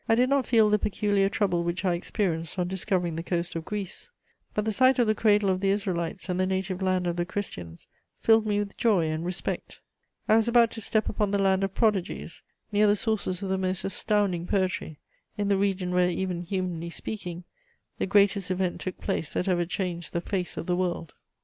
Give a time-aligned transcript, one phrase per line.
[0.09, 3.65] I did not feel the peculiar trouble which I experienced on discovering the coast of
[3.65, 4.09] Greece:
[4.55, 7.23] but the sight of the cradle of the Israelites and the native land of the
[7.23, 7.85] Christians
[8.19, 9.79] filled me with joy and respect.
[10.27, 12.41] I was about to step upon the land of prodigies,
[12.71, 14.97] near the sources of the most astounding poetry,
[15.37, 17.43] in the region where, even humanly speaking,
[17.99, 21.13] the greatest event took place that ever changed the face of the world.